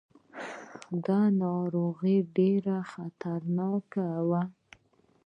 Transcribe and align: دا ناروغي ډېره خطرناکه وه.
دا 1.05 1.19
ناروغي 1.41 2.17
ډېره 2.35 2.77
خطرناکه 2.91 4.05
وه. 4.29 4.43